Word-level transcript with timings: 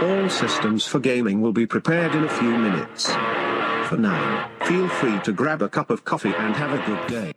All 0.00 0.30
systems 0.30 0.86
for 0.86 1.00
gaming 1.00 1.40
will 1.40 1.52
be 1.52 1.66
prepared 1.66 2.14
in 2.14 2.22
a 2.22 2.28
few 2.28 2.56
minutes. 2.56 3.10
For 3.88 3.98
now, 3.98 4.48
feel 4.62 4.88
free 4.88 5.18
to 5.24 5.32
grab 5.32 5.60
a 5.60 5.68
cup 5.68 5.90
of 5.90 6.04
coffee 6.04 6.32
and 6.38 6.54
have 6.54 6.72
a 6.72 6.78
good 6.86 7.06
day. 7.08 7.32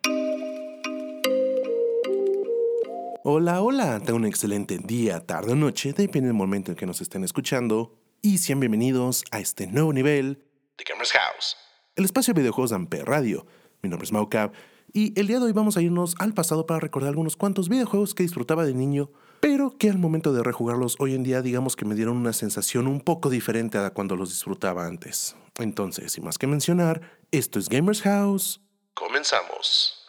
Hola, 3.23 3.63
hola, 3.63 3.99
tengan 3.99 4.21
un 4.21 4.25
excelente 4.25 4.77
día, 4.77 5.25
tarde 5.25 5.53
o 5.53 5.55
noche, 5.55 5.93
depende 5.93 6.27
del 6.27 6.35
momento 6.35 6.69
en 6.69 6.77
que 6.77 6.85
nos 6.85 7.02
estén 7.02 7.23
escuchando. 7.23 7.97
Y 8.21 8.38
sean 8.38 8.59
bienvenidos 8.59 9.23
a 9.31 9.39
este 9.39 9.66
nuevo 9.66 9.91
nivel 9.91 10.43
de 10.77 10.83
Gamers 10.88 11.13
House, 11.13 11.57
el 11.95 12.05
espacio 12.05 12.35
de 12.35 12.41
videojuegos 12.41 12.69
de 12.69 12.75
Amper 12.75 13.05
Radio. 13.05 13.47
Mi 13.81 13.89
nombre 13.89 14.05
es 14.05 14.11
Maucap 14.11 14.53
y 14.93 15.19
el 15.19 15.25
día 15.25 15.39
de 15.39 15.45
hoy 15.45 15.52
vamos 15.52 15.77
a 15.77 15.81
irnos 15.81 16.13
al 16.19 16.35
pasado 16.35 16.67
para 16.67 16.80
recordar 16.80 17.09
algunos 17.09 17.38
cuantos 17.38 17.69
videojuegos 17.69 18.13
que 18.13 18.21
disfrutaba 18.21 18.66
de 18.66 18.75
niño, 18.75 19.09
pero 19.41 19.77
que 19.77 19.90
al 19.90 19.98
momento 19.98 20.31
de 20.31 20.44
rejugarlos 20.44 20.95
hoy 21.00 21.16
en 21.16 21.23
día 21.23 21.41
digamos 21.41 21.76
que 21.76 21.84
me 21.84 21.95
dieron 21.95 22.16
una 22.16 22.31
sensación 22.31 22.88
un 22.88 23.02
poco 23.02 23.30
diferente 23.30 23.77
a 23.77 23.90
cuando 23.90 24.16
los 24.16 24.30
disfrutaba 24.30 24.86
antes. 24.86 25.36
Entonces, 25.58 26.14
sin 26.14 26.23
más 26.23 26.38
que 26.38 26.48
mencionar, 26.48 27.02
esto 27.31 27.59
es 27.59 27.67
Gamers 27.67 28.02
House. 28.03 28.61
Comenzamos. 28.94 30.00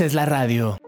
Haces 0.00 0.14
la 0.14 0.24
radio. 0.24 0.78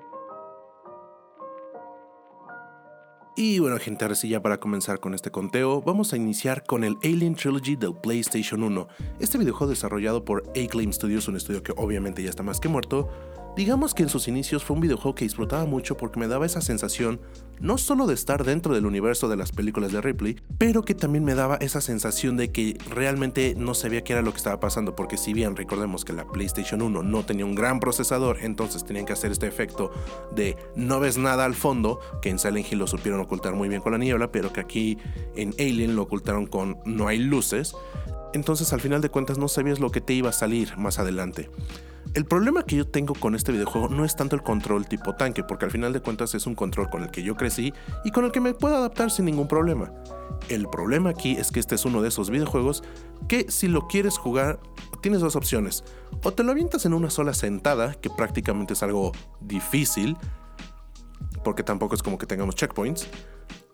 Y 3.36 3.58
bueno, 3.58 3.78
gente, 3.78 4.06
ahora 4.06 4.14
sí 4.14 4.30
ya 4.30 4.40
para 4.40 4.58
comenzar 4.58 5.00
con 5.00 5.12
este 5.12 5.30
conteo, 5.30 5.82
vamos 5.82 6.14
a 6.14 6.16
iniciar 6.16 6.64
con 6.64 6.82
el 6.82 6.96
Alien 7.02 7.34
Trilogy 7.34 7.76
del 7.76 7.94
PlayStation 7.94 8.62
1. 8.62 8.88
Este 9.20 9.36
videojuego 9.36 9.70
desarrollado 9.70 10.24
por 10.24 10.44
Acclaim 10.56 10.94
Studios, 10.94 11.28
un 11.28 11.36
estudio 11.36 11.62
que 11.62 11.72
obviamente 11.76 12.22
ya 12.22 12.30
está 12.30 12.42
más 12.42 12.58
que 12.58 12.68
muerto, 12.68 13.10
Digamos 13.54 13.92
que 13.92 14.02
en 14.02 14.08
sus 14.08 14.28
inicios 14.28 14.64
fue 14.64 14.76
un 14.76 14.80
videojuego 14.80 15.14
que 15.14 15.26
disfrutaba 15.26 15.66
mucho 15.66 15.98
porque 15.98 16.18
me 16.18 16.26
daba 16.26 16.46
esa 16.46 16.62
sensación 16.62 17.20
no 17.60 17.76
solo 17.76 18.06
de 18.06 18.14
estar 18.14 18.44
dentro 18.44 18.74
del 18.74 18.86
universo 18.86 19.28
de 19.28 19.36
las 19.36 19.52
películas 19.52 19.92
de 19.92 20.00
Ripley, 20.00 20.36
pero 20.56 20.82
que 20.82 20.94
también 20.94 21.22
me 21.22 21.34
daba 21.34 21.56
esa 21.56 21.82
sensación 21.82 22.38
de 22.38 22.50
que 22.50 22.78
realmente 22.88 23.54
no 23.54 23.74
sabía 23.74 24.02
qué 24.02 24.14
era 24.14 24.22
lo 24.22 24.30
que 24.32 24.38
estaba 24.38 24.58
pasando, 24.58 24.96
porque 24.96 25.18
si 25.18 25.34
bien 25.34 25.54
recordemos 25.54 26.06
que 26.06 26.14
la 26.14 26.24
PlayStation 26.24 26.80
1 26.80 27.02
no 27.02 27.24
tenía 27.26 27.44
un 27.44 27.54
gran 27.54 27.78
procesador, 27.78 28.38
entonces 28.40 28.86
tenían 28.86 29.04
que 29.04 29.12
hacer 29.12 29.30
este 29.30 29.48
efecto 29.48 29.92
de 30.34 30.56
no 30.74 30.98
ves 30.98 31.18
nada 31.18 31.44
al 31.44 31.54
fondo, 31.54 32.00
que 32.22 32.30
en 32.30 32.38
Silent 32.38 32.72
Hill 32.72 32.78
lo 32.78 32.86
supieron 32.86 33.20
ocultar 33.20 33.54
muy 33.54 33.68
bien 33.68 33.82
con 33.82 33.92
la 33.92 33.98
niebla, 33.98 34.32
pero 34.32 34.50
que 34.50 34.60
aquí 34.60 34.96
en 35.36 35.50
Alien 35.58 35.94
lo 35.94 36.02
ocultaron 36.02 36.46
con 36.46 36.78
no 36.86 37.06
hay 37.06 37.18
luces. 37.18 37.74
entonces 38.32 38.72
al 38.72 38.80
final 38.80 39.02
de 39.02 39.10
cuentas 39.10 39.36
no 39.36 39.46
sabías 39.46 39.78
lo 39.78 39.90
que 39.90 40.00
te 40.00 40.14
iba 40.14 40.30
a 40.30 40.32
salir 40.32 40.74
más 40.78 40.98
adelante. 40.98 41.50
El 42.14 42.26
problema 42.26 42.62
que 42.64 42.76
yo 42.76 42.86
tengo 42.86 43.14
con 43.14 43.34
este 43.34 43.52
videojuego 43.52 43.88
no 43.88 44.04
es 44.04 44.16
tanto 44.16 44.36
el 44.36 44.42
control 44.42 44.86
tipo 44.86 45.14
tanque, 45.14 45.42
porque 45.42 45.64
al 45.64 45.70
final 45.70 45.94
de 45.94 46.00
cuentas 46.00 46.34
es 46.34 46.46
un 46.46 46.54
control 46.54 46.90
con 46.90 47.02
el 47.02 47.10
que 47.10 47.22
yo 47.22 47.36
crecí 47.36 47.72
y 48.04 48.10
con 48.10 48.26
el 48.26 48.32
que 48.32 48.40
me 48.40 48.52
puedo 48.52 48.76
adaptar 48.76 49.10
sin 49.10 49.24
ningún 49.24 49.48
problema. 49.48 49.90
El 50.50 50.68
problema 50.68 51.08
aquí 51.08 51.32
es 51.32 51.50
que 51.50 51.58
este 51.58 51.74
es 51.74 51.86
uno 51.86 52.02
de 52.02 52.08
esos 52.08 52.28
videojuegos 52.28 52.84
que 53.28 53.50
si 53.50 53.66
lo 53.66 53.86
quieres 53.86 54.18
jugar 54.18 54.60
tienes 55.00 55.22
dos 55.22 55.36
opciones. 55.36 55.84
O 56.22 56.34
te 56.34 56.42
lo 56.42 56.52
avientas 56.52 56.84
en 56.84 56.92
una 56.92 57.08
sola 57.08 57.32
sentada, 57.32 57.94
que 57.94 58.10
prácticamente 58.10 58.74
es 58.74 58.82
algo 58.82 59.12
difícil, 59.40 60.18
porque 61.42 61.62
tampoco 61.62 61.94
es 61.94 62.02
como 62.02 62.18
que 62.18 62.26
tengamos 62.26 62.56
checkpoints. 62.56 63.08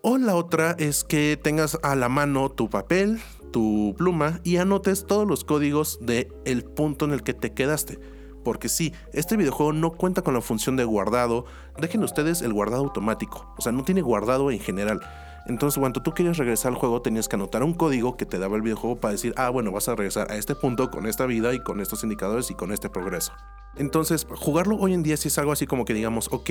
O 0.01 0.17
la 0.17 0.37
otra 0.37 0.77
es 0.79 1.03
que 1.03 1.37
tengas 1.43 1.77
a 1.83 1.97
la 1.97 2.09
mano 2.09 2.51
tu 2.51 2.71
papel, 2.71 3.21
tu 3.51 3.97
pluma 3.99 4.41
y 4.45 4.59
anotes 4.59 5.07
todos 5.07 5.27
los 5.27 5.43
códigos 5.43 5.99
del 6.01 6.29
el 6.45 6.63
punto 6.63 7.05
en 7.05 7.11
el 7.11 7.25
que 7.25 7.35
te 7.35 7.53
quedaste. 7.53 7.99
Porque 8.45 8.69
sí, 8.69 8.93
este 9.13 9.37
videojuego 9.37 9.73
no 9.73 9.91
cuenta 9.93 10.23
con 10.23 10.35
la 10.35 10.41
función 10.41 10.77
de 10.77 10.85
guardado. 10.85 11.45
Dejen 11.79 12.03
ustedes 12.05 12.43
el 12.43 12.53
guardado 12.53 12.85
automático. 12.85 13.53
O 13.59 13.63
sea, 13.63 13.73
no 13.73 13.85
tiene 13.85 14.03
guardado 14.03 14.51
en 14.51 14.61
general. 14.61 15.01
Entonces, 15.49 15.79
cuando 15.79 16.03
tú 16.03 16.13
querías 16.13 16.37
regresar 16.37 16.73
al 16.73 16.79
juego, 16.79 17.01
tenías 17.01 17.27
que 17.27 17.37
anotar 17.37 17.63
un 17.63 17.73
código 17.73 18.19
que 18.19 18.27
te 18.27 18.39
daba 18.39 18.57
el 18.57 18.63
videojuego 18.63 19.01
para 19.01 19.13
decir, 19.13 19.33
ah, 19.37 19.49
bueno, 19.49 19.73
vas 19.73 19.89
a 19.89 19.95
regresar 19.95 20.31
a 20.31 20.37
este 20.37 20.55
punto 20.55 20.91
con 20.91 21.07
esta 21.07 21.25
vida 21.25 21.55
y 21.55 21.61
con 21.61 21.81
estos 21.81 22.03
indicadores 22.03 22.51
y 22.51 22.55
con 22.55 22.71
este 22.71 22.91
progreso. 22.91 23.33
Entonces, 23.77 24.27
jugarlo 24.29 24.77
hoy 24.77 24.93
en 24.93 25.03
día 25.03 25.17
sí 25.17 25.29
es 25.29 25.39
algo 25.39 25.53
así 25.53 25.67
como 25.67 25.85
que 25.85 25.95
digamos, 25.95 26.29
ok, 26.33 26.51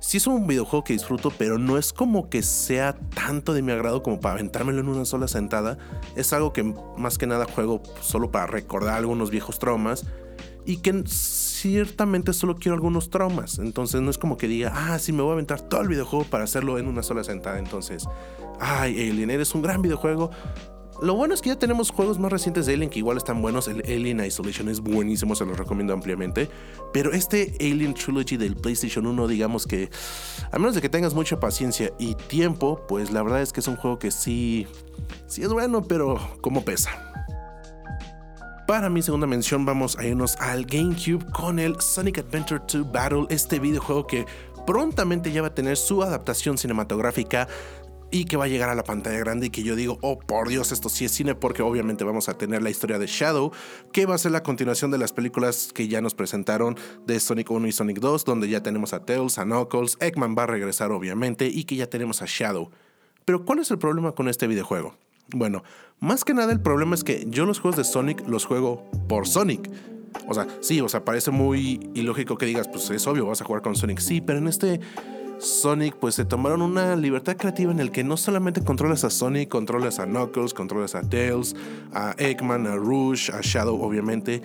sí 0.00 0.16
es 0.16 0.26
un 0.26 0.46
videojuego 0.46 0.84
que 0.84 0.92
disfruto, 0.92 1.30
pero 1.36 1.58
no 1.58 1.76
es 1.76 1.92
como 1.92 2.30
que 2.30 2.42
sea 2.42 2.94
tanto 3.14 3.52
de 3.52 3.62
mi 3.62 3.72
agrado 3.72 4.02
como 4.02 4.20
para 4.20 4.34
aventármelo 4.34 4.80
en 4.80 4.88
una 4.88 5.04
sola 5.04 5.28
sentada. 5.28 5.76
Es 6.16 6.32
algo 6.32 6.52
que 6.52 6.62
más 6.96 7.18
que 7.18 7.26
nada 7.26 7.46
juego 7.52 7.82
solo 8.00 8.30
para 8.30 8.46
recordar 8.46 8.94
algunos 8.94 9.30
viejos 9.30 9.58
traumas 9.58 10.06
y 10.64 10.78
que 10.78 11.04
ciertamente 11.06 12.32
solo 12.32 12.56
quiero 12.56 12.74
algunos 12.74 13.10
traumas. 13.10 13.58
Entonces 13.58 14.00
no 14.00 14.10
es 14.10 14.18
como 14.18 14.36
que 14.36 14.48
diga, 14.48 14.72
ah, 14.74 14.98
sí, 14.98 15.12
me 15.12 15.22
voy 15.22 15.30
a 15.30 15.34
aventar 15.34 15.60
todo 15.60 15.82
el 15.82 15.88
videojuego 15.88 16.24
para 16.24 16.44
hacerlo 16.44 16.78
en 16.78 16.88
una 16.88 17.02
sola 17.02 17.24
sentada. 17.24 17.58
Entonces, 17.58 18.06
ay, 18.60 19.10
Alien, 19.10 19.30
eres 19.30 19.54
un 19.54 19.62
gran 19.62 19.82
videojuego. 19.82 20.30
Lo 21.00 21.14
bueno 21.14 21.34
es 21.34 21.42
que 21.42 21.48
ya 21.48 21.58
tenemos 21.58 21.90
juegos 21.90 22.20
más 22.20 22.30
recientes 22.30 22.66
de 22.66 22.74
Alien 22.74 22.88
que 22.88 23.00
igual 23.00 23.16
están 23.16 23.42
buenos. 23.42 23.66
El 23.66 23.80
Alien 23.80 24.24
Isolation 24.24 24.68
es 24.68 24.80
buenísimo, 24.80 25.34
se 25.34 25.44
los 25.44 25.58
recomiendo 25.58 25.92
ampliamente. 25.92 26.48
Pero 26.92 27.12
este 27.12 27.56
Alien 27.58 27.94
Trilogy 27.94 28.36
del 28.36 28.54
PlayStation 28.54 29.06
1, 29.06 29.26
digamos 29.26 29.66
que, 29.66 29.90
a 30.52 30.58
menos 30.58 30.76
de 30.76 30.80
que 30.80 30.88
tengas 30.88 31.14
mucha 31.14 31.40
paciencia 31.40 31.92
y 31.98 32.14
tiempo, 32.14 32.84
pues 32.86 33.10
la 33.10 33.22
verdad 33.22 33.42
es 33.42 33.52
que 33.52 33.60
es 33.60 33.66
un 33.66 33.76
juego 33.76 33.98
que 33.98 34.12
sí, 34.12 34.68
sí 35.26 35.42
es 35.42 35.48
bueno, 35.48 35.82
pero 35.82 36.20
como 36.40 36.64
pesa. 36.64 37.11
Para 38.72 38.88
mi 38.88 39.02
segunda 39.02 39.26
mención 39.26 39.66
vamos 39.66 39.98
a 39.98 40.06
irnos 40.06 40.34
al 40.36 40.64
GameCube 40.64 41.30
con 41.30 41.58
el 41.58 41.78
Sonic 41.78 42.20
Adventure 42.20 42.62
2 42.66 42.90
Battle, 42.90 43.26
este 43.28 43.58
videojuego 43.58 44.06
que 44.06 44.24
prontamente 44.66 45.30
ya 45.30 45.42
va 45.42 45.48
a 45.48 45.54
tener 45.54 45.76
su 45.76 46.02
adaptación 46.02 46.56
cinematográfica 46.56 47.48
y 48.10 48.24
que 48.24 48.38
va 48.38 48.46
a 48.46 48.48
llegar 48.48 48.70
a 48.70 48.74
la 48.74 48.82
pantalla 48.82 49.18
grande 49.18 49.48
y 49.48 49.50
que 49.50 49.62
yo 49.62 49.76
digo, 49.76 49.98
oh 50.00 50.18
por 50.18 50.48
Dios, 50.48 50.72
esto 50.72 50.88
sí 50.88 51.04
es 51.04 51.12
cine 51.12 51.34
porque 51.34 51.60
obviamente 51.60 52.02
vamos 52.02 52.30
a 52.30 52.38
tener 52.38 52.62
la 52.62 52.70
historia 52.70 52.98
de 52.98 53.06
Shadow, 53.06 53.52
que 53.92 54.06
va 54.06 54.14
a 54.14 54.18
ser 54.18 54.32
la 54.32 54.42
continuación 54.42 54.90
de 54.90 54.96
las 54.96 55.12
películas 55.12 55.70
que 55.74 55.86
ya 55.86 56.00
nos 56.00 56.14
presentaron 56.14 56.78
de 57.06 57.20
Sonic 57.20 57.50
1 57.50 57.66
y 57.66 57.72
Sonic 57.72 57.98
2, 57.98 58.24
donde 58.24 58.48
ya 58.48 58.62
tenemos 58.62 58.94
a 58.94 59.04
Tails, 59.04 59.36
a 59.36 59.44
Knuckles, 59.44 59.98
Eggman 60.00 60.34
va 60.34 60.44
a 60.44 60.46
regresar 60.46 60.92
obviamente 60.92 61.46
y 61.46 61.64
que 61.64 61.76
ya 61.76 61.90
tenemos 61.90 62.22
a 62.22 62.24
Shadow. 62.26 62.70
Pero 63.26 63.44
¿cuál 63.44 63.58
es 63.58 63.70
el 63.70 63.76
problema 63.76 64.12
con 64.12 64.30
este 64.30 64.46
videojuego? 64.46 64.96
Bueno, 65.28 65.62
más 66.00 66.24
que 66.24 66.34
nada 66.34 66.52
el 66.52 66.60
problema 66.60 66.94
es 66.94 67.04
que 67.04 67.26
yo 67.28 67.46
los 67.46 67.60
juegos 67.60 67.76
de 67.76 67.84
Sonic 67.84 68.26
los 68.28 68.44
juego 68.44 68.90
por 69.08 69.26
Sonic. 69.26 69.70
O 70.28 70.34
sea, 70.34 70.46
sí, 70.60 70.80
o 70.80 70.88
sea, 70.88 71.04
parece 71.04 71.30
muy 71.30 71.90
ilógico 71.94 72.36
que 72.36 72.46
digas, 72.46 72.68
pues 72.68 72.90
es 72.90 73.06
obvio, 73.06 73.26
vas 73.26 73.40
a 73.40 73.44
jugar 73.44 73.62
con 73.62 73.76
Sonic. 73.76 73.98
Sí, 73.98 74.20
pero 74.20 74.38
en 74.38 74.48
este 74.48 74.80
Sonic 75.38 75.96
pues 75.96 76.14
se 76.14 76.24
tomaron 76.24 76.62
una 76.62 76.94
libertad 76.96 77.36
creativa 77.36 77.72
en 77.72 77.80
el 77.80 77.90
que 77.90 78.04
no 78.04 78.16
solamente 78.16 78.62
controlas 78.62 79.04
a 79.04 79.10
Sonic, 79.10 79.48
controlas 79.48 79.98
a 79.98 80.04
Knuckles, 80.04 80.54
controlas 80.54 80.94
a 80.94 81.02
Tails, 81.02 81.56
a 81.92 82.14
Eggman, 82.18 82.66
a 82.66 82.76
Rouge, 82.76 83.32
a 83.32 83.40
Shadow 83.40 83.82
obviamente. 83.82 84.40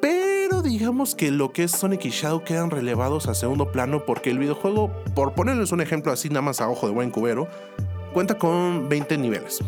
Pero 0.00 0.62
digamos 0.62 1.16
que 1.16 1.32
lo 1.32 1.52
que 1.52 1.64
es 1.64 1.72
Sonic 1.72 2.04
y 2.04 2.10
Shadow 2.10 2.44
quedan 2.44 2.70
relevados 2.70 3.26
a 3.26 3.34
segundo 3.34 3.72
plano 3.72 4.04
porque 4.06 4.30
el 4.30 4.38
videojuego, 4.38 4.92
por 5.14 5.34
ponerles 5.34 5.72
un 5.72 5.80
ejemplo 5.80 6.12
así 6.12 6.28
nada 6.28 6.42
más 6.42 6.60
a 6.60 6.68
ojo 6.68 6.86
de 6.86 6.92
buen 6.92 7.10
cubero, 7.10 7.48
cuenta 8.16 8.38
con 8.38 8.88
20 8.88 9.18
niveles. 9.18 9.62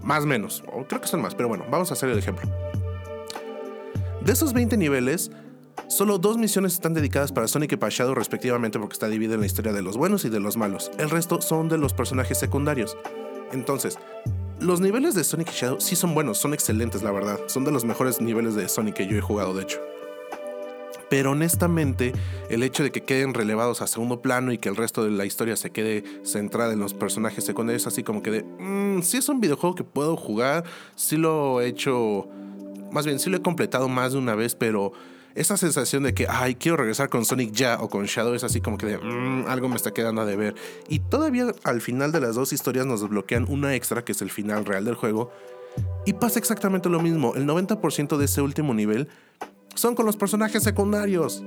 Más 0.00 0.22
o 0.22 0.26
menos, 0.28 0.62
o 0.72 0.84
creo 0.84 1.00
que 1.00 1.08
son 1.08 1.20
más, 1.20 1.34
pero 1.34 1.48
bueno, 1.48 1.64
vamos 1.68 1.90
a 1.90 1.94
hacer 1.94 2.08
el 2.08 2.16
ejemplo. 2.16 2.48
De 4.20 4.32
esos 4.32 4.52
20 4.52 4.76
niveles, 4.76 5.32
solo 5.88 6.18
dos 6.18 6.38
misiones 6.38 6.74
están 6.74 6.94
dedicadas 6.94 7.32
para 7.32 7.48
Sonic 7.48 7.72
y 7.72 7.76
para 7.76 7.90
Shadow 7.90 8.14
respectivamente 8.14 8.78
porque 8.78 8.92
está 8.92 9.08
dividida 9.08 9.34
en 9.34 9.40
la 9.40 9.46
historia 9.46 9.72
de 9.72 9.82
los 9.82 9.96
buenos 9.96 10.24
y 10.24 10.28
de 10.28 10.38
los 10.38 10.56
malos. 10.56 10.92
El 10.96 11.10
resto 11.10 11.42
son 11.42 11.68
de 11.68 11.76
los 11.76 11.92
personajes 11.92 12.38
secundarios. 12.38 12.96
Entonces, 13.50 13.98
los 14.60 14.80
niveles 14.80 15.16
de 15.16 15.24
Sonic 15.24 15.48
y 15.48 15.56
Shadow 15.56 15.80
sí 15.80 15.96
son 15.96 16.14
buenos, 16.14 16.38
son 16.38 16.54
excelentes 16.54 17.02
la 17.02 17.10
verdad. 17.10 17.40
Son 17.48 17.64
de 17.64 17.72
los 17.72 17.84
mejores 17.84 18.20
niveles 18.20 18.54
de 18.54 18.68
Sonic 18.68 18.94
que 18.94 19.08
yo 19.08 19.16
he 19.16 19.20
jugado 19.20 19.54
de 19.54 19.64
hecho. 19.64 19.80
Pero 21.08 21.32
honestamente, 21.32 22.12
el 22.50 22.62
hecho 22.62 22.82
de 22.82 22.90
que 22.90 23.04
queden 23.04 23.34
relevados 23.34 23.80
a 23.80 23.86
segundo 23.86 24.20
plano 24.20 24.52
y 24.52 24.58
que 24.58 24.68
el 24.68 24.76
resto 24.76 25.04
de 25.04 25.10
la 25.10 25.24
historia 25.24 25.56
se 25.56 25.70
quede 25.70 26.04
centrada 26.24 26.72
en 26.72 26.80
los 26.80 26.94
personajes 26.94 27.44
secundarios, 27.44 27.86
así 27.86 28.02
como 28.02 28.22
que 28.22 28.30
de, 28.30 28.42
mmm, 28.42 29.02
sí 29.02 29.16
es 29.18 29.28
un 29.28 29.40
videojuego 29.40 29.76
que 29.76 29.84
puedo 29.84 30.16
jugar, 30.16 30.64
sí 30.96 31.16
lo 31.16 31.60
he 31.60 31.68
hecho, 31.68 32.28
más 32.90 33.06
bien 33.06 33.20
sí 33.20 33.30
lo 33.30 33.36
he 33.36 33.42
completado 33.42 33.88
más 33.88 34.12
de 34.12 34.18
una 34.18 34.34
vez, 34.34 34.56
pero 34.56 34.92
esa 35.36 35.56
sensación 35.56 36.02
de 36.02 36.14
que, 36.14 36.26
ay, 36.28 36.54
quiero 36.56 36.78
regresar 36.78 37.08
con 37.08 37.24
Sonic 37.24 37.52
ya 37.52 37.78
o 37.80 37.88
con 37.88 38.06
Shadow 38.06 38.34
es 38.34 38.42
así 38.42 38.60
como 38.60 38.78
que 38.78 38.86
de, 38.86 38.98
mmm, 38.98 39.44
algo 39.46 39.68
me 39.68 39.76
está 39.76 39.92
quedando 39.92 40.22
a 40.22 40.24
deber. 40.24 40.54
Y 40.88 41.00
todavía 41.00 41.52
al 41.62 41.82
final 41.82 42.10
de 42.10 42.20
las 42.20 42.34
dos 42.34 42.52
historias 42.52 42.86
nos 42.86 43.02
desbloquean 43.02 43.46
una 43.48 43.74
extra 43.74 44.04
que 44.04 44.12
es 44.12 44.22
el 44.22 44.30
final 44.30 44.64
real 44.64 44.84
del 44.86 44.94
juego. 44.94 45.30
Y 46.06 46.14
pasa 46.14 46.38
exactamente 46.38 46.88
lo 46.88 47.00
mismo, 47.00 47.34
el 47.36 47.46
90% 47.46 48.16
de 48.16 48.24
ese 48.24 48.40
último 48.40 48.72
nivel 48.72 49.08
son 49.76 49.94
con 49.94 50.06
los 50.06 50.16
personajes 50.16 50.62
secundarios. 50.62 51.44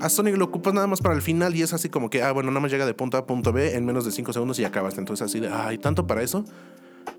A 0.00 0.08
Sonic 0.08 0.36
lo 0.36 0.44
ocupas 0.44 0.74
nada 0.74 0.86
más 0.86 1.00
para 1.00 1.14
el 1.14 1.22
final 1.22 1.56
y 1.56 1.62
es 1.62 1.72
así 1.72 1.88
como 1.88 2.10
que, 2.10 2.22
ah, 2.22 2.32
bueno, 2.32 2.50
nada 2.50 2.60
más 2.60 2.70
llega 2.70 2.86
de 2.86 2.94
punto 2.94 3.16
A 3.16 3.20
a 3.20 3.26
punto 3.26 3.52
B 3.52 3.74
en 3.74 3.84
menos 3.84 4.04
de 4.04 4.12
5 4.12 4.32
segundos 4.32 4.58
y 4.58 4.64
acabas. 4.64 4.98
Entonces 4.98 5.26
así 5.26 5.40
de, 5.40 5.48
ay, 5.48 5.78
tanto 5.78 6.06
para 6.06 6.22
eso. 6.22 6.44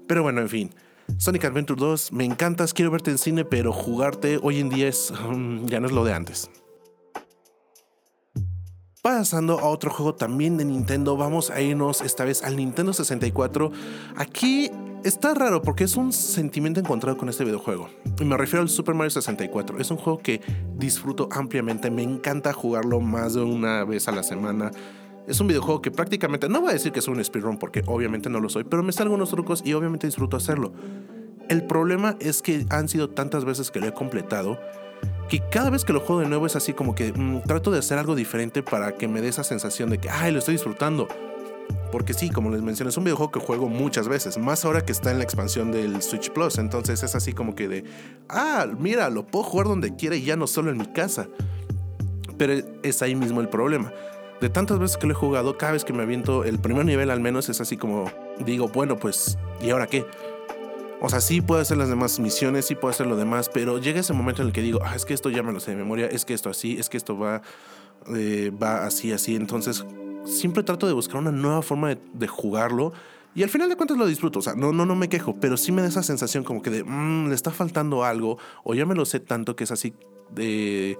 Pero 0.07 0.23
bueno, 0.23 0.41
en 0.41 0.49
fin. 0.49 0.69
Sonic 1.17 1.45
Adventure 1.45 1.79
2, 1.79 2.13
me 2.13 2.23
encantas, 2.23 2.73
quiero 2.73 2.91
verte 2.91 3.11
en 3.11 3.17
cine, 3.17 3.43
pero 3.43 3.73
jugarte 3.73 4.39
hoy 4.41 4.59
en 4.59 4.69
día 4.69 4.87
es, 4.87 5.11
um, 5.11 5.65
ya 5.65 5.79
no 5.79 5.87
es 5.87 5.93
lo 5.93 6.05
de 6.05 6.13
antes. 6.13 6.49
Pasando 9.01 9.59
a 9.59 9.65
otro 9.65 9.91
juego 9.91 10.15
también 10.15 10.55
de 10.55 10.63
Nintendo, 10.63 11.17
vamos 11.17 11.49
a 11.49 11.59
irnos 11.59 12.01
esta 12.01 12.23
vez 12.23 12.41
al 12.41 12.55
Nintendo 12.55 12.93
64. 12.93 13.71
Aquí 14.15 14.71
está 15.03 15.33
raro 15.33 15.61
porque 15.61 15.83
es 15.83 15.95
un 15.97 16.13
sentimiento 16.13 16.79
encontrado 16.79 17.17
con 17.17 17.29
este 17.29 17.43
videojuego. 17.43 17.89
Y 18.19 18.25
me 18.25 18.37
refiero 18.37 18.61
al 18.61 18.69
Super 18.69 18.95
Mario 18.95 19.11
64. 19.11 19.79
Es 19.79 19.91
un 19.91 19.97
juego 19.97 20.19
que 20.19 20.41
disfruto 20.75 21.29
ampliamente, 21.31 21.91
me 21.91 22.03
encanta 22.03 22.53
jugarlo 22.53 22.99
más 22.99 23.33
de 23.33 23.41
una 23.41 23.83
vez 23.83 24.07
a 24.07 24.11
la 24.11 24.23
semana. 24.23 24.71
Es 25.27 25.39
un 25.39 25.47
videojuego 25.47 25.81
que 25.81 25.91
prácticamente, 25.91 26.49
no 26.49 26.61
voy 26.61 26.71
a 26.71 26.73
decir 26.73 26.91
que 26.91 27.01
soy 27.01 27.15
un 27.15 27.23
speedrun 27.23 27.57
porque 27.57 27.83
obviamente 27.85 28.29
no 28.29 28.39
lo 28.39 28.49
soy, 28.49 28.63
pero 28.63 28.83
me 28.83 28.91
salgo 28.91 29.15
unos 29.15 29.29
trucos 29.29 29.61
y 29.65 29.73
obviamente 29.73 30.07
disfruto 30.07 30.37
hacerlo. 30.37 30.73
El 31.49 31.65
problema 31.65 32.17
es 32.19 32.41
que 32.41 32.65
han 32.69 32.87
sido 32.87 33.09
tantas 33.09 33.45
veces 33.45 33.71
que 33.71 33.79
lo 33.79 33.87
he 33.87 33.93
completado 33.93 34.57
que 35.29 35.41
cada 35.49 35.69
vez 35.69 35.83
que 35.83 35.93
lo 35.93 35.99
juego 35.99 36.21
de 36.21 36.27
nuevo 36.27 36.45
es 36.45 36.55
así 36.55 36.73
como 36.73 36.95
que 36.95 37.11
mm, 37.11 37.43
trato 37.43 37.71
de 37.71 37.79
hacer 37.79 37.97
algo 37.97 38.15
diferente 38.15 38.63
para 38.63 38.95
que 38.95 39.07
me 39.07 39.21
dé 39.21 39.29
esa 39.29 39.43
sensación 39.43 39.89
de 39.89 39.97
que, 39.97 40.09
ay, 40.09 40.31
lo 40.31 40.39
estoy 40.39 40.53
disfrutando. 40.53 41.07
Porque 41.93 42.15
sí, 42.15 42.31
como 42.31 42.49
les 42.49 42.63
mencioné, 42.63 42.89
es 42.89 42.97
un 42.97 43.03
videojuego 43.03 43.31
que 43.31 43.39
juego 43.39 43.69
muchas 43.69 44.07
veces, 44.07 44.39
más 44.39 44.65
ahora 44.65 44.83
que 44.83 44.91
está 44.91 45.11
en 45.11 45.19
la 45.19 45.23
expansión 45.23 45.71
del 45.71 46.01
Switch 46.01 46.31
Plus. 46.31 46.57
Entonces 46.57 47.03
es 47.03 47.13
así 47.13 47.33
como 47.33 47.53
que 47.53 47.67
de, 47.67 47.83
ah, 48.29 48.65
mira, 48.79 49.11
lo 49.11 49.27
puedo 49.27 49.45
jugar 49.45 49.67
donde 49.67 49.95
quiera 49.95 50.15
y 50.15 50.23
ya 50.23 50.35
no 50.35 50.47
solo 50.47 50.71
en 50.71 50.79
mi 50.79 50.87
casa. 50.87 51.27
Pero 52.35 52.65
es 52.81 53.03
ahí 53.03 53.13
mismo 53.13 53.41
el 53.41 53.47
problema. 53.47 53.93
De 54.41 54.49
tantas 54.49 54.79
veces 54.79 54.97
que 54.97 55.05
lo 55.05 55.13
he 55.13 55.15
jugado, 55.15 55.55
cada 55.59 55.73
vez 55.73 55.85
que 55.85 55.93
me 55.93 56.01
aviento 56.01 56.43
el 56.45 56.57
primer 56.57 56.83
nivel 56.83 57.11
al 57.11 57.19
menos 57.19 57.47
es 57.49 57.61
así 57.61 57.77
como, 57.77 58.09
digo, 58.43 58.69
bueno, 58.69 58.97
pues, 58.97 59.37
¿y 59.61 59.69
ahora 59.69 59.85
qué? 59.85 60.03
O 60.99 61.09
sea, 61.09 61.21
sí 61.21 61.41
puedo 61.41 61.61
hacer 61.61 61.77
las 61.77 61.89
demás 61.89 62.19
misiones, 62.19 62.65
sí 62.65 62.73
puedo 62.73 62.89
hacer 62.89 63.05
lo 63.05 63.17
demás, 63.17 63.51
pero 63.53 63.77
llega 63.77 63.99
ese 63.99 64.13
momento 64.13 64.41
en 64.41 64.47
el 64.47 64.53
que 64.55 64.63
digo, 64.63 64.79
ah, 64.83 64.95
es 64.95 65.05
que 65.05 65.13
esto 65.13 65.29
ya 65.29 65.43
me 65.43 65.53
lo 65.53 65.59
sé 65.59 65.69
de 65.69 65.77
memoria, 65.77 66.07
es 66.07 66.25
que 66.25 66.33
esto 66.33 66.49
así, 66.49 66.75
es 66.79 66.89
que 66.89 66.97
esto 66.97 67.19
va, 67.19 67.43
eh, 68.15 68.51
va 68.51 68.83
así, 68.83 69.11
así. 69.11 69.35
Entonces, 69.35 69.85
siempre 70.25 70.63
trato 70.63 70.87
de 70.87 70.93
buscar 70.93 71.17
una 71.17 71.31
nueva 71.31 71.61
forma 71.61 71.95
de, 71.95 72.27
jugarlo. 72.27 72.93
Y 73.35 73.43
al 73.43 73.49
final 73.49 73.69
de 73.69 73.75
cuentas 73.75 73.97
lo 73.97 74.05
disfruto, 74.05 74.39
o 74.39 74.41
sea, 74.41 74.53
no, 74.55 74.71
no, 74.71 74.85
no 74.85 74.95
me 74.95 75.09
quejo, 75.09 75.35
pero 75.39 75.57
sí 75.57 75.71
me 75.71 75.81
da 75.81 75.87
esa 75.87 76.03
sensación 76.03 76.43
como 76.43 76.61
que 76.61 76.69
de, 76.69 76.83
mmm, 76.83 77.29
le 77.29 77.35
está 77.35 77.51
faltando 77.51 78.03
algo, 78.03 78.37
o 78.63 78.75
ya 78.75 78.85
me 78.85 78.93
lo 78.93 79.05
sé 79.05 79.19
tanto 79.19 79.55
que 79.55 79.63
es 79.63 79.71
así 79.71 79.93
de, 80.31 80.99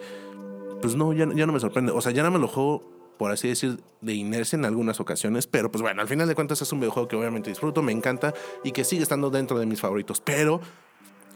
pues 0.82 0.96
no, 0.96 1.14
ya, 1.14 1.28
ya 1.34 1.46
no 1.46 1.54
me 1.54 1.60
sorprende, 1.60 1.92
o 1.92 2.02
sea, 2.02 2.12
ya 2.12 2.24
no 2.24 2.32
me 2.32 2.40
lo 2.40 2.48
juego 2.48 2.94
por 3.18 3.32
así 3.32 3.48
decir, 3.48 3.80
de 4.02 4.14
inercia 4.14 4.58
en 4.58 4.66
algunas 4.66 5.00
ocasiones, 5.00 5.48
pero 5.48 5.72
pues 5.72 5.82
bueno, 5.82 6.02
al 6.02 6.08
final 6.08 6.28
de 6.28 6.36
cuentas 6.36 6.62
es 6.62 6.72
un 6.72 6.80
videojuego 6.80 7.08
que 7.08 7.16
obviamente 7.16 7.50
disfruto, 7.50 7.82
me 7.82 7.92
encanta 7.92 8.34
y 8.64 8.72
que 8.72 8.84
sigue 8.84 9.04
estando 9.04 9.30
dentro 9.30 9.60
de 9.60 9.66
mis 9.66 9.80
favoritos, 9.80 10.20
pero 10.20 10.60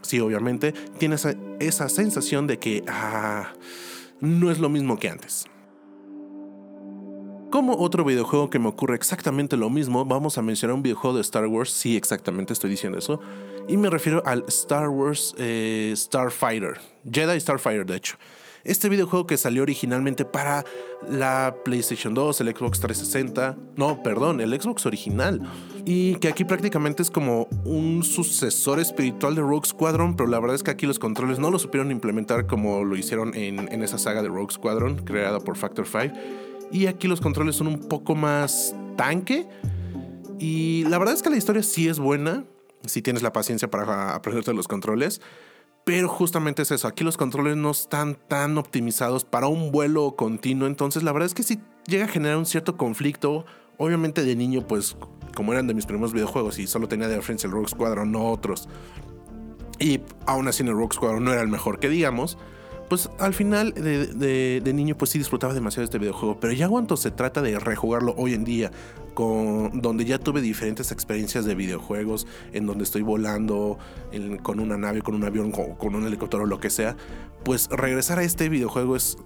sí, 0.02 0.20
obviamente, 0.20 0.74
tienes 0.98 1.26
esa, 1.26 1.38
esa 1.60 1.90
sensación 1.90 2.48
de 2.48 2.60
que 2.60 2.84
ah, 2.88 3.54
no 4.20 4.52
es 4.52 4.60
lo 4.60 4.70
mismo 4.70 4.98
que 4.98 5.10
antes. 5.10 5.46
Como 7.50 7.78
otro 7.78 8.04
videojuego 8.04 8.50
que 8.50 8.60
me 8.60 8.68
ocurre 8.68 8.96
exactamente 8.96 9.56
lo 9.56 9.70
mismo, 9.70 10.04
vamos 10.04 10.38
a 10.38 10.42
mencionar 10.42 10.76
un 10.76 10.84
videojuego 10.84 11.16
de 11.16 11.22
Star 11.22 11.48
Wars, 11.48 11.72
sí, 11.72 11.96
exactamente 11.96 12.52
estoy 12.52 12.70
diciendo 12.70 12.98
eso, 12.98 13.22
y 13.70 13.78
me 13.78 13.90
refiero 13.90 14.22
al 14.26 14.44
Star 14.50 14.90
Wars 14.90 15.34
eh, 15.38 15.94
Starfighter, 15.96 16.78
Jedi 17.10 17.40
Starfighter 17.40 17.86
de 17.86 17.96
hecho. 17.96 18.18
Este 18.66 18.90
videojuego 18.90 19.26
que 19.26 19.38
salió 19.38 19.62
originalmente 19.62 20.26
para 20.26 20.66
la 21.10 21.56
PlayStation 21.64 22.14
2, 22.14 22.42
el 22.42 22.48
Xbox 22.50 22.82
360, 22.82 23.56
no, 23.78 24.04
perdón, 24.04 24.42
el 24.42 24.60
Xbox 24.60 24.86
original, 24.86 25.42
y 25.86 26.16
que 26.16 26.28
aquí 26.28 26.44
prácticamente 26.44 27.02
es 27.02 27.10
como 27.10 27.48
un 27.64 28.04
sucesor 28.04 28.82
espiritual 28.82 29.36
de 29.36 29.42
Rogue 29.42 29.68
Squadron, 29.68 30.18
pero 30.18 30.28
la 30.28 30.42
verdad 30.42 30.56
es 30.56 30.64
que 30.64 30.72
aquí 30.72 30.86
los 30.86 31.00
controles 31.00 31.40
no 31.40 31.50
lo 31.50 31.60
supieron 31.60 31.92
implementar 31.92 32.46
como 32.46 32.84
lo 32.84 32.98
hicieron 32.98 33.34
en, 33.36 33.72
en 33.72 33.84
esa 33.84 33.98
saga 33.98 34.22
de 34.22 34.28
Rogue 34.28 34.52
Squadron, 34.52 34.98
creada 34.98 35.40
por 35.40 35.56
Factor 35.56 35.88
5. 35.88 36.14
Y 36.72 36.88
aquí 36.88 37.08
los 37.08 37.22
controles 37.22 37.56
son 37.56 37.68
un 37.68 37.80
poco 37.80 38.16
más 38.16 38.76
tanque. 38.96 39.48
Y 40.40 40.84
la 40.86 40.98
verdad 40.98 41.16
es 41.16 41.24
que 41.24 41.30
la 41.30 41.38
historia 41.38 41.64
sí 41.64 41.88
es 41.88 42.00
buena, 42.00 42.46
si 42.86 43.02
tienes 43.02 43.24
la 43.24 43.34
paciencia 43.34 43.70
para 43.70 44.16
aprenderte 44.16 44.54
los 44.54 44.68
controles. 44.68 45.22
Pero 45.84 46.10
justamente 46.10 46.64
es 46.64 46.72
eso, 46.72 46.88
aquí 46.88 47.06
los 47.06 47.16
controles 47.16 47.56
no 47.56 47.72
están 47.72 48.16
tan 48.28 48.58
optimizados 48.58 49.24
para 49.24 49.48
un 49.48 49.72
vuelo 49.72 50.18
continuo, 50.18 50.68
entonces 50.68 51.02
la 51.02 51.14
verdad 51.14 51.28
es 51.28 51.34
que 51.34 51.44
sí 51.44 51.62
llega 51.86 52.06
a 52.06 52.08
generar 52.10 52.38
un 52.38 52.46
cierto 52.46 52.76
conflicto. 52.76 53.46
Obviamente 53.78 54.24
de 54.24 54.36
niño, 54.36 54.68
pues 54.68 54.98
como 55.34 55.54
eran 55.54 55.68
de 55.68 55.74
mis 55.74 55.86
primeros 55.86 56.12
videojuegos 56.12 56.60
y 56.60 56.68
solo 56.68 56.88
tenía 56.88 57.08
de 57.08 57.16
referencia 57.16 57.48
el 57.48 57.54
Rogue 57.54 57.70
Squadron, 57.70 58.12
no 58.12 58.28
otros. 58.30 58.68
Y 59.80 60.02
aún 60.26 60.48
así 60.48 60.64
en 60.64 60.70
el 60.70 60.74
Rogue 60.74 60.96
Squadron 60.96 61.24
no 61.24 61.32
era 61.32 61.42
el 61.42 61.48
mejor 61.48 61.80
que 61.80 61.88
digamos. 61.88 62.38
Pues 62.90 63.10
al 63.20 63.34
final 63.34 63.74
de, 63.74 64.08
de- 64.08 64.62
de 64.64 64.74
niño 64.74 64.96
pues 64.96 65.12
sí 65.12 65.18
disfrutaba 65.18 65.54
demasiado 65.54 65.84
este 65.84 65.98
videojuego. 66.00 66.38
Pero 66.40 66.54
ya 66.54 66.70
cuando 66.70 66.96
se 66.98 67.12
trata 67.12 67.42
de 67.42 67.60
rejugarlo 67.60 68.14
hoy 68.18 68.34
en 68.34 68.44
día, 68.46 68.72
con, 69.18 69.82
donde 69.82 70.06
ya 70.06 70.20
tuve 70.20 70.42
diferentes 70.42 70.92
experiencias 70.92 71.44
de 71.44 71.56
videojuegos, 71.56 72.28
en 72.54 72.68
donde 72.68 72.84
estoy 72.84 73.02
volando 73.02 73.80
con 74.44 74.60
una 74.60 74.78
nave, 74.78 75.02
con 75.02 75.16
un 75.16 75.24
avión, 75.24 75.52
con, 75.52 75.74
con 75.74 75.96
un 75.96 76.06
helicóptero, 76.06 76.46
lo 76.46 76.60
que 76.60 76.70
sea, 76.70 76.96
pues 77.44 77.68
regresar 77.72 78.20
a 78.20 78.24
este 78.24 78.48
videojuego 78.48 78.96
es, 78.96 79.18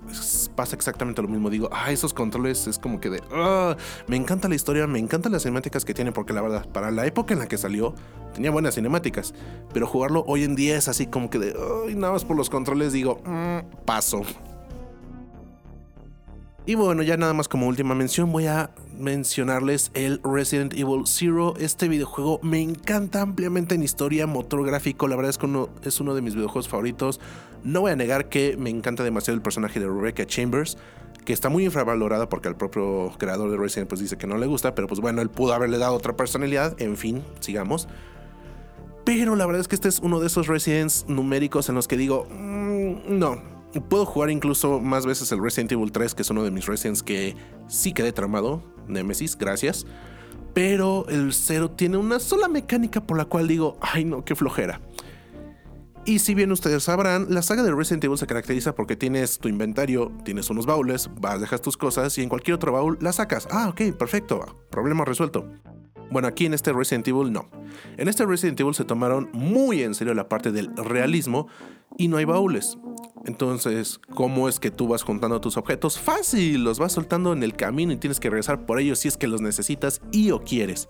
pasa 0.56 0.78
exactamente 0.78 1.22
lo 1.22 1.28
mismo. 1.28 1.50
Digo, 1.50 1.68
ah, 1.74 1.92
esos 1.92 2.14
controles 2.14 2.68
es 2.68 2.80
como 2.80 3.02
que 3.02 3.10
de, 3.10 3.22
ah, 3.34 3.76
me 4.08 4.16
encanta 4.16 4.48
la 4.48 4.56
historia, 4.56 4.88
me 4.88 4.98
encantan 4.98 5.34
las 5.34 5.42
cinemáticas 5.42 5.84
que 5.84 5.94
tiene, 5.94 6.14
porque 6.14 6.32
la 6.32 6.42
verdad, 6.42 6.66
para 6.70 6.90
la 6.90 7.06
época 7.06 7.34
en 7.34 7.42
la 7.42 7.48
que 7.50 7.58
salió, 7.58 7.94
tenía 8.34 8.50
buenas 8.50 8.76
cinemáticas, 8.76 9.34
pero 9.74 9.88
jugarlo 9.88 10.24
hoy 10.26 10.46
en 10.46 10.56
día 10.56 10.78
es 10.78 10.88
así 10.88 11.06
como 11.06 11.30
que 11.30 11.38
de, 11.38 11.54
nada 11.98 12.14
más 12.14 12.24
por 12.24 12.38
los 12.38 12.50
controles 12.50 12.94
digo, 12.94 13.22
"Mm, 13.26 13.84
paso. 13.84 14.22
Y 16.64 16.76
bueno, 16.76 17.02
ya 17.02 17.18
nada 17.18 17.34
más 17.34 17.48
como 17.48 17.68
última 17.68 17.96
mención 17.96 18.32
voy 18.32 18.46
a 18.46 18.70
mencionarles 18.96 19.90
el 19.96 20.22
Resident 20.24 20.74
Evil 20.74 21.08
Zero. 21.08 21.56
Este 21.60 21.88
videojuego 21.88 22.40
me 22.44 22.62
encanta 22.62 23.22
ampliamente 23.22 23.74
en 23.74 23.82
historia, 23.82 24.28
motor 24.28 24.64
gráfico, 24.64 25.08
la 25.08 25.16
verdad 25.16 25.32
es 25.32 25.40
que 25.40 25.48
es 25.84 26.00
uno 26.00 26.14
de 26.14 26.22
mis 26.22 26.36
videojuegos 26.36 26.70
favoritos. 26.70 27.20
No 27.64 27.82
voy 27.82 27.92
a 27.92 27.96
negar 27.96 28.30
que 28.30 28.58
me 28.58 28.70
encanta 28.70 29.04
demasiado 29.04 29.36
el 29.36 29.42
personaje 29.42 29.80
de 29.80 29.88
Rebecca 29.88 30.26
Chambers, 30.28 30.78
que 31.26 31.34
está 31.34 31.50
muy 31.50 31.66
infravalorada 31.66 32.30
porque 32.30 32.48
el 32.48 32.56
propio 32.56 33.12
creador 33.18 33.50
de 33.50 33.58
Resident 33.58 33.90
pues 33.90 34.00
dice 34.00 34.18
que 34.18 34.28
no 34.28 34.38
le 34.38 34.46
gusta, 34.46 34.76
pero 34.76 34.88
pues 34.88 35.00
bueno, 35.00 35.24
él 35.24 35.30
pudo 35.30 35.54
haberle 35.54 35.80
dado 35.80 35.96
otra 35.96 36.16
personalidad, 36.16 36.80
en 36.80 36.96
fin, 36.96 37.24
sigamos. 37.40 37.88
Pero 39.04 39.36
la 39.36 39.48
verdad 39.48 39.62
es 39.62 39.68
que 39.68 39.76
este 39.76 39.90
es 39.90 40.00
uno 40.00 40.20
de 40.20 40.28
esos 40.28 40.46
Residents 40.46 41.06
numéricos 41.08 41.70
en 41.70 41.76
los 41.76 41.88
que 41.88 41.98
digo, 41.98 42.28
"Mm, 42.30 43.18
no. 43.18 43.51
Puedo 43.80 44.06
jugar 44.06 44.30
incluso 44.30 44.80
más 44.80 45.06
veces 45.06 45.32
el 45.32 45.42
Resident 45.42 45.72
Evil 45.72 45.92
3, 45.92 46.14
que 46.14 46.22
es 46.24 46.30
uno 46.30 46.44
de 46.44 46.52
mis 46.52 46.66
Residents 46.66 47.04
que 47.04 47.36
sí 47.68 47.94
quedé 47.94 48.12
tramado. 48.12 48.64
Nemesis, 48.88 49.38
gracias. 49.38 49.86
Pero 50.54 51.06
el 51.08 51.32
0 51.32 51.72
tiene 51.72 51.98
una 51.98 52.20
sola 52.20 52.50
mecánica 52.50 53.02
por 53.02 53.18
la 53.18 53.26
cual 53.26 53.48
digo, 53.48 53.78
ay 53.80 54.04
no, 54.04 54.26
qué 54.26 54.36
flojera. 54.36 54.82
Y 56.04 56.20
si 56.20 56.34
bien 56.34 56.52
ustedes 56.52 56.84
sabrán, 56.84 57.28
la 57.30 57.44
saga 57.44 57.62
de 57.62 57.72
Resident 57.72 58.04
Evil 58.04 58.18
se 58.18 58.26
caracteriza 58.26 58.74
porque 58.74 58.96
tienes 58.96 59.38
tu 59.38 59.48
inventario, 59.48 60.12
tienes 60.26 60.50
unos 60.50 60.66
baúles, 60.66 61.10
vas, 61.20 61.40
dejas 61.40 61.62
tus 61.62 61.78
cosas 61.78 62.18
y 62.18 62.24
en 62.24 62.30
cualquier 62.30 62.56
otro 62.56 62.72
baúl 62.72 62.98
las 63.02 63.18
sacas. 63.18 63.48
Ah, 63.52 63.70
ok, 63.70 63.96
perfecto, 63.98 64.66
problema 64.72 65.06
resuelto. 65.06 65.46
Bueno, 66.12 66.28
aquí 66.28 66.46
en 66.46 66.54
este 66.54 66.74
Resident 66.74 67.08
Evil 67.08 67.32
no. 67.32 67.50
En 67.98 68.08
este 68.08 68.26
Resident 68.26 68.60
Evil 68.60 68.76
se 68.76 68.84
tomaron 68.84 69.30
muy 69.34 69.82
en 69.82 69.96
serio 69.96 70.14
la 70.14 70.28
parte 70.28 70.52
del 70.52 70.76
realismo 70.76 71.48
y 71.98 72.10
no 72.10 72.18
hay 72.18 72.26
baúles. 72.26 72.78
Entonces, 73.26 74.00
¿cómo 74.14 74.50
es 74.50 74.60
que 74.60 74.72
tú 74.72 74.88
vas 74.88 75.04
juntando 75.04 75.40
tus 75.40 75.56
objetos? 75.56 76.00
Fácil, 76.00 76.64
los 76.64 76.80
vas 76.80 76.92
soltando 76.92 77.34
en 77.34 77.44
el 77.44 77.56
camino 77.56 77.94
y 77.94 77.98
tienes 77.98 78.20
que 78.20 78.30
regresar 78.30 78.66
por 78.66 78.80
ellos 78.80 79.00
si 79.00 79.08
es 79.08 79.16
que 79.16 79.28
los 79.28 79.42
necesitas 79.42 80.02
y 80.12 80.32
o 80.32 80.42
quieres. 80.42 80.90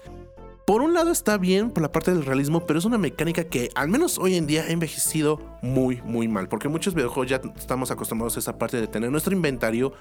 Por 0.65 0.81
un 0.81 0.93
lado 0.93 1.11
está 1.11 1.37
bien 1.37 1.71
por 1.71 1.83
la 1.83 1.91
parte 1.91 2.13
del 2.13 2.25
realismo, 2.25 2.65
pero 2.65 2.79
es 2.79 2.85
una 2.85 2.97
mecánica 2.97 3.43
que 3.43 3.69
al 3.75 3.89
menos 3.89 4.17
hoy 4.17 4.35
en 4.35 4.47
día 4.47 4.63
ha 4.63 4.69
envejecido 4.69 5.39
muy, 5.61 6.01
muy 6.03 6.27
mal. 6.27 6.47
Porque 6.47 6.69
muchos 6.69 6.93
videojuegos 6.93 7.29
ya 7.29 7.41
estamos 7.57 7.91
acostumbrados 7.91 8.37
a 8.37 8.39
esa 8.39 8.57
parte 8.57 8.77
de 8.79 8.87
tener 8.87 9.11
nuestro 9.11 9.33
inventario 9.33 9.91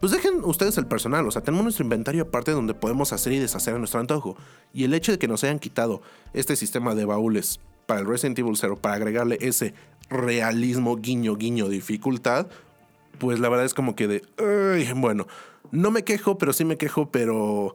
pues 0.00 0.12
dejen 0.12 0.44
ustedes 0.44 0.76
el 0.78 0.86
personal, 0.86 1.26
o 1.26 1.30
sea, 1.30 1.42
tenemos 1.42 1.64
nuestro 1.64 1.84
inventario 1.84 2.24
aparte 2.24 2.50
donde 2.50 2.74
podemos 2.74 3.12
hacer 3.12 3.32
y 3.32 3.38
deshacer 3.38 3.74
a 3.74 3.78
nuestro 3.78 4.00
antojo. 4.00 4.36
Y 4.72 4.84
el 4.84 4.94
hecho 4.94 5.12
de 5.12 5.18
que 5.18 5.28
nos 5.28 5.44
hayan 5.44 5.58
quitado 5.58 6.02
este 6.32 6.56
sistema 6.56 6.94
de 6.94 7.04
baúles 7.04 7.60
para 7.86 8.00
el 8.00 8.06
Resident 8.06 8.38
Evil 8.38 8.56
0, 8.56 8.78
para 8.80 8.96
agregarle 8.96 9.38
ese 9.40 9.74
realismo, 10.10 10.96
guiño, 10.96 11.36
guiño, 11.36 11.68
dificultad, 11.68 12.46
pues 13.18 13.40
la 13.40 13.48
verdad 13.48 13.66
es 13.66 13.74
como 13.74 13.94
que 13.94 14.08
de, 14.08 14.92
bueno, 14.96 15.26
no 15.70 15.90
me 15.90 16.04
quejo, 16.04 16.38
pero 16.38 16.52
sí 16.52 16.64
me 16.64 16.76
quejo, 16.76 17.10
pero... 17.10 17.74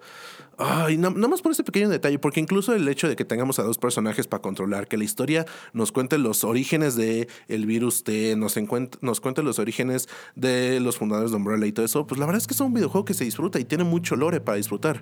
Ay, 0.62 0.98
no- 0.98 1.12
más 1.12 1.42
por 1.42 1.54
ese 1.54 1.64
pequeño 1.64 1.88
detalle, 1.88 2.20
porque 2.20 2.42
incluso 2.42 2.74
el 2.76 2.86
hecho 2.90 3.08
de 3.08 3.16
que 3.16 3.24
tengamos 3.24 3.60
a 3.60 3.64
dos 3.64 3.78
personajes 3.78 4.28
para 4.28 4.42
controlar, 4.42 4.90
que 4.90 4.98
la 4.98 5.06
historia 5.06 5.46
nos 5.72 5.94
cuente 5.94 6.18
los 6.18 6.44
orígenes 6.44 6.98
de 6.98 7.30
virus 7.48 8.04
T, 8.04 8.36
nos, 8.36 8.58
nos 9.00 9.22
cuente 9.22 9.42
los 9.42 9.58
orígenes 9.58 10.10
de 10.36 10.82
los 10.82 10.98
fundadores 10.98 11.32
de 11.32 11.38
Umbrella 11.38 11.66
y 11.66 11.72
todo 11.72 11.86
eso, 11.86 12.06
pues 12.06 12.20
la 12.20 12.26
verdad 12.26 12.42
es 12.42 12.48
que 12.48 12.56
es 12.56 12.60
un 12.60 12.74
videojuego 12.74 13.06
que 13.06 13.14
se 13.14 13.24
disfruta 13.24 13.58
y 13.58 13.64
tiene 13.64 13.86
mucho 13.86 14.18
lore 14.18 14.42
para 14.42 14.58
disfrutar. 14.58 15.02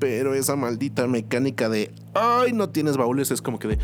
Pero 0.00 0.34
esa 0.34 0.56
maldita 0.56 1.06
mecánica 1.06 1.68
de, 1.68 1.92
ay, 2.14 2.52
no 2.52 2.70
tienes 2.70 2.96
baúles, 2.96 3.30
es 3.30 3.42
como 3.42 3.60
que 3.60 3.68
de, 3.68 3.78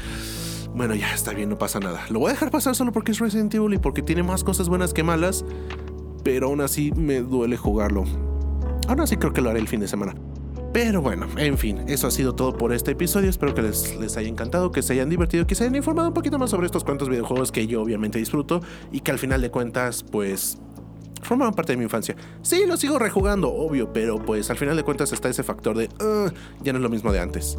bueno, 0.74 0.96
ya 0.96 1.14
está 1.14 1.32
bien, 1.32 1.50
no 1.50 1.56
pasa 1.58 1.78
nada. 1.78 2.04
Lo 2.10 2.18
voy 2.18 2.30
a 2.30 2.32
dejar 2.32 2.50
pasar 2.50 2.74
solo 2.74 2.90
porque 2.90 3.12
es 3.12 3.20
Resident 3.20 3.54
Evil 3.54 3.74
y 3.74 3.78
porque 3.78 4.02
tiene 4.02 4.24
más 4.24 4.42
cosas 4.42 4.68
buenas 4.68 4.92
que 4.92 5.04
malas, 5.04 5.44
pero 6.22 6.48
aún 6.48 6.60
así 6.60 6.92
me 6.92 7.20
duele 7.20 7.56
jugarlo. 7.56 8.04
Aún 8.88 9.00
así 9.00 9.16
creo 9.16 9.32
que 9.32 9.40
lo 9.40 9.50
haré 9.50 9.60
el 9.60 9.68
fin 9.68 9.80
de 9.80 9.88
semana. 9.88 10.14
Pero 10.72 11.02
bueno, 11.02 11.26
en 11.36 11.58
fin, 11.58 11.80
eso 11.88 12.06
ha 12.06 12.10
sido 12.12 12.34
todo 12.34 12.56
por 12.56 12.72
este 12.72 12.92
episodio. 12.92 13.28
Espero 13.28 13.54
que 13.54 13.62
les, 13.62 14.16
haya 14.16 14.28
encantado, 14.28 14.70
que 14.70 14.82
se 14.82 14.92
hayan 14.92 15.10
divertido, 15.10 15.46
que 15.46 15.56
se 15.56 15.64
hayan 15.64 15.74
informado 15.74 16.08
un 16.08 16.14
poquito 16.14 16.38
más 16.38 16.50
sobre 16.50 16.66
estos 16.66 16.84
cuantos 16.84 17.08
videojuegos 17.08 17.50
que 17.50 17.66
yo 17.66 17.82
obviamente 17.82 18.18
disfruto 18.18 18.60
y 18.92 19.00
que 19.00 19.10
al 19.10 19.18
final 19.18 19.40
de 19.40 19.50
cuentas, 19.50 20.04
pues, 20.04 20.58
formaban 21.22 21.54
parte 21.54 21.72
de 21.72 21.76
mi 21.76 21.84
infancia. 21.84 22.14
Sí, 22.42 22.64
lo 22.68 22.76
sigo 22.76 23.00
rejugando, 23.00 23.52
obvio, 23.52 23.92
pero 23.92 24.24
pues 24.24 24.48
al 24.50 24.56
final 24.56 24.76
de 24.76 24.84
cuentas 24.84 25.12
está 25.12 25.28
ese 25.28 25.42
factor 25.42 25.76
de, 25.76 25.88
"Ah, 25.98 26.32
ya 26.62 26.72
no 26.72 26.78
es 26.78 26.82
lo 26.82 26.88
mismo 26.88 27.12
de 27.12 27.18
antes. 27.18 27.58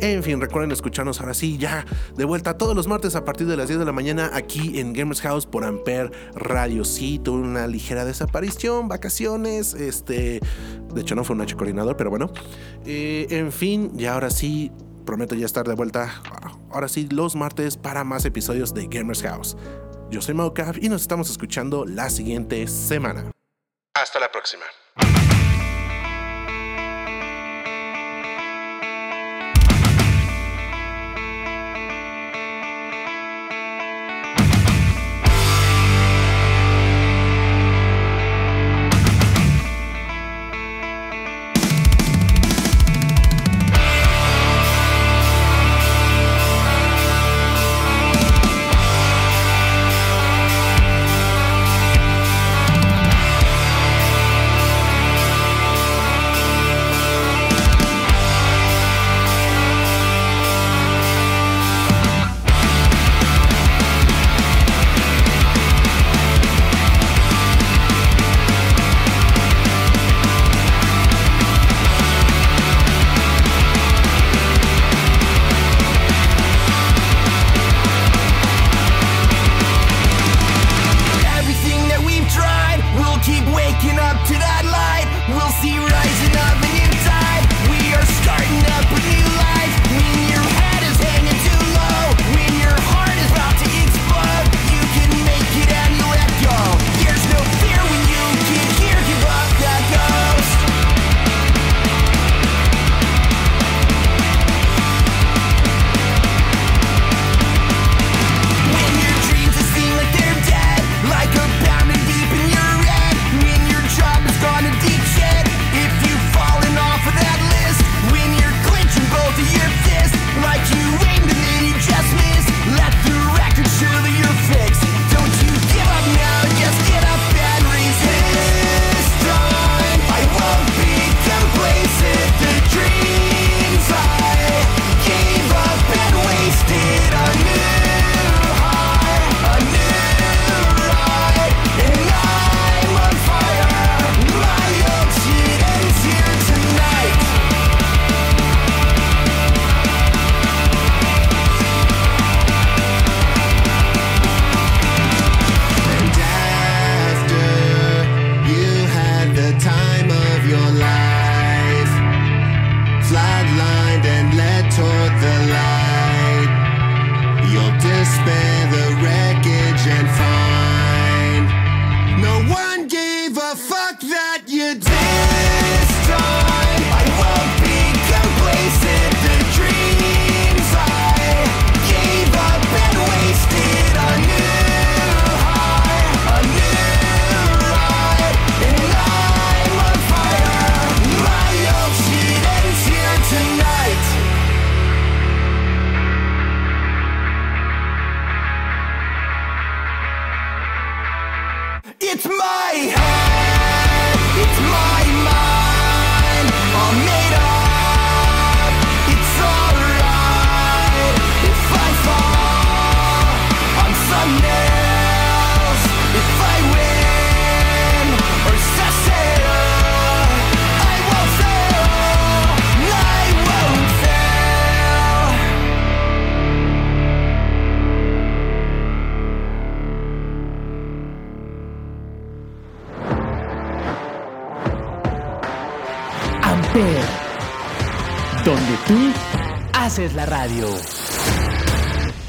En 0.00 0.22
fin, 0.22 0.40
recuerden 0.40 0.70
escucharnos 0.70 1.20
ahora 1.20 1.34
sí, 1.34 1.58
ya 1.58 1.84
de 2.14 2.24
vuelta 2.24 2.56
todos 2.56 2.76
los 2.76 2.86
martes 2.86 3.16
a 3.16 3.24
partir 3.24 3.48
de 3.48 3.56
las 3.56 3.66
10 3.66 3.80
de 3.80 3.84
la 3.84 3.92
mañana 3.92 4.30
aquí 4.32 4.78
en 4.78 4.92
Gamers 4.92 5.20
House 5.22 5.44
por 5.44 5.64
Ampere 5.64 6.10
Radio. 6.34 6.84
Sí, 6.84 7.18
tuve 7.18 7.40
una 7.40 7.66
ligera 7.66 8.04
desaparición, 8.04 8.86
vacaciones, 8.88 9.74
este. 9.74 10.40
De 10.94 11.00
hecho, 11.00 11.16
no 11.16 11.24
fue 11.24 11.34
un 11.34 11.42
H 11.42 11.56
coordinador, 11.56 11.96
pero 11.96 12.10
bueno. 12.10 12.30
Eh, 12.86 13.26
en 13.30 13.50
fin, 13.50 13.90
y 13.98 14.06
ahora 14.06 14.30
sí, 14.30 14.70
prometo 15.04 15.34
ya 15.34 15.46
estar 15.46 15.66
de 15.66 15.74
vuelta. 15.74 16.22
Ahora 16.70 16.86
sí, 16.86 17.08
los 17.10 17.34
martes 17.34 17.76
para 17.76 18.04
más 18.04 18.24
episodios 18.24 18.74
de 18.74 18.86
Gamers 18.86 19.22
House. 19.22 19.56
Yo 20.10 20.22
soy 20.22 20.34
Maucav 20.34 20.76
y 20.80 20.88
nos 20.88 21.02
estamos 21.02 21.28
escuchando 21.28 21.84
la 21.84 22.08
siguiente 22.08 22.68
semana. 22.68 23.32
Hasta 23.94 24.20
la 24.20 24.30
próxima. 24.30 24.64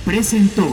Presentó. 0.03 0.65